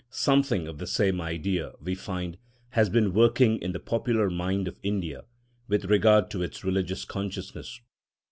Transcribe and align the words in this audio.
Something 0.09 0.67
of 0.67 0.79
the 0.79 0.87
same 0.87 1.21
idea, 1.21 1.73
we 1.79 1.93
find, 1.93 2.39
has 2.69 2.89
been 2.89 3.13
working 3.13 3.61
in 3.61 3.71
the 3.71 3.79
popular 3.79 4.31
mind 4.31 4.67
of 4.67 4.79
India, 4.81 5.25
with 5.67 5.85
regard 5.85 6.31
to 6.31 6.41
its 6.41 6.63
religious 6.63 7.05
consciousness. 7.05 7.79